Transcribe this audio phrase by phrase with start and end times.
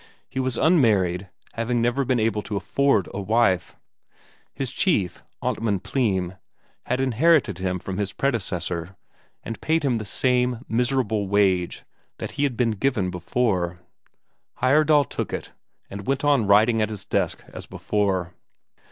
[0.27, 3.75] He was unmarried, having never been able to afford a wife.
[4.51, 6.37] His chief, Amtmand Pleym,
[6.87, 8.95] had inherited him from his predecessor,
[9.43, 11.83] and paid him the same miserable wage
[12.17, 13.77] that had been given before;
[14.63, 15.51] Heyerdahl took it,
[15.87, 18.33] and went on writing at his desk as before.